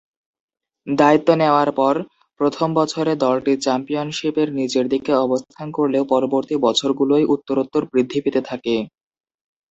দায়িত্ব 0.87 1.29
নেয়ার 1.39 1.69
পর 1.79 1.95
প্রথম 2.39 2.67
বছরে 2.79 3.11
দলটি 3.23 3.53
চ্যাম্পিয়নশীপের 3.57 4.47
নিচেরদিকে 4.57 5.11
অবস্থান 5.25 5.67
করলেও 5.77 6.03
পরবর্তী 6.13 6.55
বছরগুলোয় 6.65 7.25
উত্তরোত্তর 7.33 7.83
বৃদ্ধি 7.91 8.19
পেতে 8.23 8.41
থাকে। 8.49 8.75